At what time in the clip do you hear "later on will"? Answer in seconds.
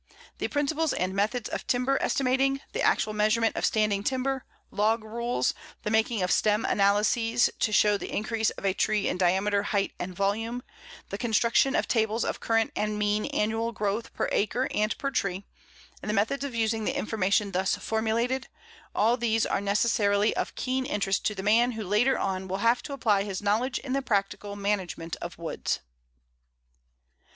21.83-22.57